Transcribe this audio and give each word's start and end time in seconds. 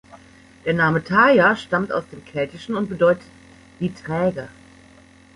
Der 0.65 0.73
Name 0.73 1.03
"Thaya" 1.03 1.55
stammt 1.55 1.91
aus 1.91 2.07
dem 2.11 2.25
Keltischen 2.25 2.73
und 2.75 2.89
bedeutet 2.89 3.27
"die 3.79 3.93
Träge". 3.93 4.47